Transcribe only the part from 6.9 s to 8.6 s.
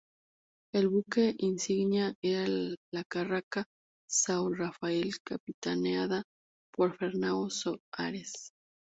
Fernão Soares.